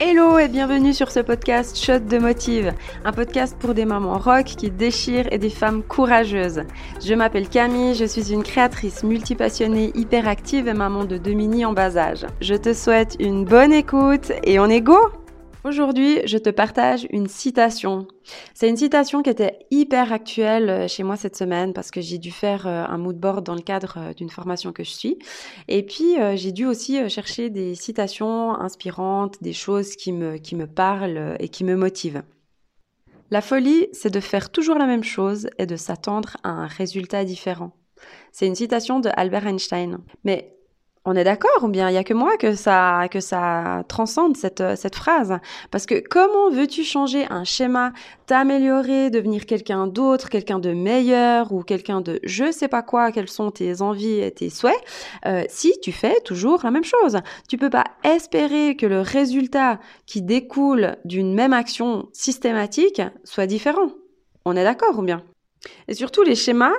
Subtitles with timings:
[0.00, 2.72] Hello et bienvenue sur ce podcast Shot de Motive,
[3.04, 6.62] un podcast pour des mamans rock qui déchirent et des femmes courageuses.
[7.04, 11.72] Je m'appelle Camille, je suis une créatrice multipassionnée, hyperactive et maman de deux mini en
[11.72, 12.24] bas âge.
[12.40, 14.98] Je te souhaite une bonne écoute et on est go
[15.64, 18.06] Aujourd'hui, je te partage une citation.
[18.54, 22.18] C'est une citation qui était hyper actuelle euh, chez moi cette semaine parce que j'ai
[22.18, 25.18] dû faire euh, un mood board dans le cadre euh, d'une formation que je suis.
[25.66, 30.66] Et puis, j'ai dû aussi chercher des citations inspirantes, des choses qui me, qui me
[30.66, 32.22] parlent et qui me motivent.
[33.30, 37.24] La folie, c'est de faire toujours la même chose et de s'attendre à un résultat
[37.24, 37.72] différent.
[38.32, 39.98] C'est une citation de Albert Einstein.
[40.24, 40.57] Mais
[41.08, 44.36] on est d'accord ou bien il y a que moi que ça que ça transcende
[44.36, 45.38] cette cette phrase?
[45.70, 47.92] Parce que comment veux-tu changer un schéma,
[48.26, 53.30] t'améliorer, devenir quelqu'un d'autre, quelqu'un de meilleur ou quelqu'un de je sais pas quoi, quelles
[53.30, 54.78] sont tes envies et tes souhaits
[55.24, 57.16] euh, si tu fais toujours la même chose?
[57.48, 63.92] Tu peux pas espérer que le résultat qui découle d'une même action systématique soit différent.
[64.44, 65.22] On est d'accord ou bien?
[65.88, 66.74] Et surtout les schémas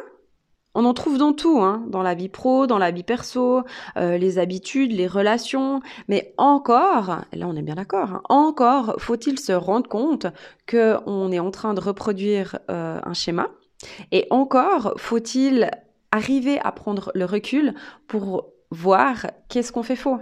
[0.79, 3.63] on en trouve dans tout, hein, dans la vie pro, dans la vie perso,
[3.97, 5.81] euh, les habitudes, les relations.
[6.07, 10.27] Mais encore, là on est bien d'accord, hein, encore faut-il se rendre compte
[10.69, 13.49] qu'on est en train de reproduire euh, un schéma.
[14.13, 15.69] Et encore faut-il
[16.11, 17.73] arriver à prendre le recul
[18.07, 20.19] pour voir qu'est-ce qu'on fait faux.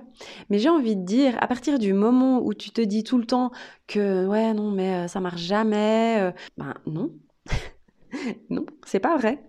[0.50, 3.26] Mais j'ai envie de dire, à partir du moment où tu te dis tout le
[3.26, 3.52] temps
[3.86, 7.12] que ouais non mais euh, ça marche jamais, ben non,
[8.50, 9.44] non, c'est pas vrai.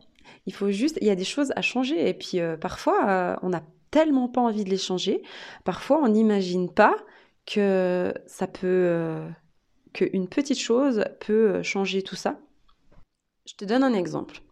[0.46, 2.08] Il faut juste, il y a des choses à changer.
[2.08, 5.22] Et puis euh, parfois, euh, on n'a tellement pas envie de les changer.
[5.64, 6.96] Parfois, on n'imagine pas
[7.46, 9.28] que ça peut, euh,
[9.92, 12.38] qu'une petite chose peut changer tout ça.
[13.46, 14.42] Je te donne un exemple.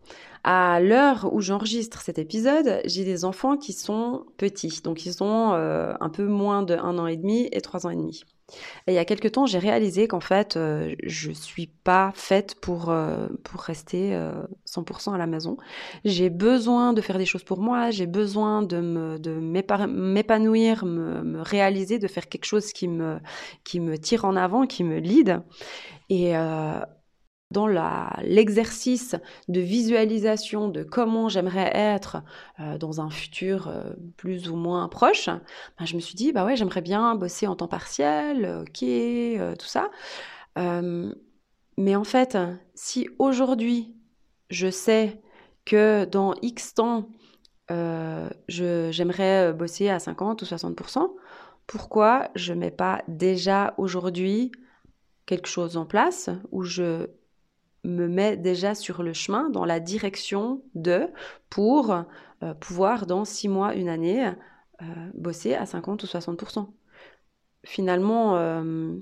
[0.42, 5.52] À l'heure où j'enregistre cet épisode, j'ai des enfants qui sont petits, donc ils ont
[5.52, 8.22] un peu moins de un an et demi et trois ans et demi.
[8.86, 12.54] Et il y a quelques temps, j'ai réalisé qu'en fait, euh, je suis pas faite
[12.60, 14.16] pour, euh, pour rester
[14.64, 15.56] 100% euh, à la maison.
[16.04, 21.40] J'ai besoin de faire des choses pour moi, j'ai besoin de me de m'épanouir, me,
[21.42, 23.18] réaliser, de faire quelque chose qui me,
[23.64, 25.42] qui me tire en avant, qui me lead.
[26.08, 26.34] Et,
[27.50, 27.68] dans
[28.22, 29.14] l'exercice
[29.48, 32.22] de visualisation de comment j'aimerais être
[32.58, 35.28] euh, dans un futur euh, plus ou moins proche,
[35.78, 39.54] bah, je me suis dit, bah ouais, j'aimerais bien bosser en temps partiel, ok, euh,
[39.54, 39.90] tout ça.
[40.56, 42.38] mais en fait,
[42.74, 43.94] si aujourd'hui,
[44.50, 45.20] je sais
[45.64, 47.08] que dans X temps,
[48.48, 51.10] j'aimerais bosser à 50 ou 60%,
[51.66, 54.52] pourquoi je mets pas déjà aujourd'hui
[55.26, 57.08] quelque chose en place où je
[57.86, 61.08] me met déjà sur le chemin, dans la direction de,
[61.48, 61.92] pour
[62.42, 64.26] euh, pouvoir, dans six mois, une année,
[64.82, 66.68] euh, bosser à 50 ou 60%.
[67.64, 68.94] Finalement, euh,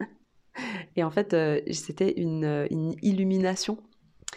[0.96, 1.34] et en fait,
[1.72, 3.78] c'était une, une illumination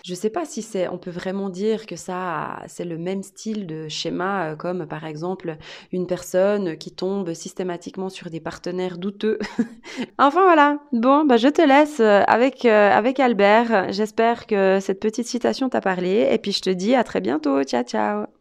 [0.04, 3.68] je sais pas si c'est, on peut vraiment dire que ça, c'est le même style
[3.68, 5.58] de schéma, euh, comme par exemple
[5.92, 9.40] une personne qui tombe systématiquement sur des partenaires douteux.
[10.18, 10.80] enfin voilà.
[10.92, 13.92] Bon, bah je te laisse euh, avec euh, avec Albert.
[13.92, 17.64] J'espère que cette petite citation t'a parlé, et puis je te dis à très bientôt.
[17.64, 18.41] Ciao ciao.